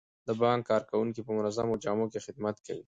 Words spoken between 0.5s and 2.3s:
کارکوونکي په منظمو جامو کې